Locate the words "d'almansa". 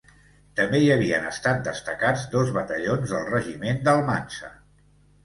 3.89-4.51